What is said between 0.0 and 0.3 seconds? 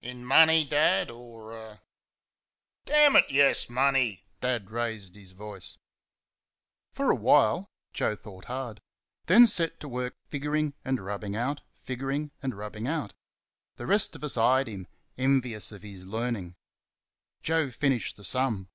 "In